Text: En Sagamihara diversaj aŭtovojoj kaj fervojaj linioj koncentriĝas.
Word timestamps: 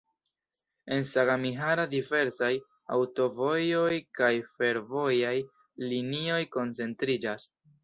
En 0.95 1.03
Sagamihara 1.09 1.85
diversaj 1.91 2.49
aŭtovojoj 2.97 3.99
kaj 4.21 4.31
fervojaj 4.57 5.37
linioj 5.95 6.43
koncentriĝas. 6.59 7.51